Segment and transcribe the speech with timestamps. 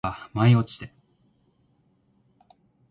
[0.03, 0.91] 空から舞い落ちて